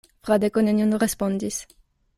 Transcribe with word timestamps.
Fradeko 0.27 0.63
nenion 0.69 0.97
respondis. 1.05 1.63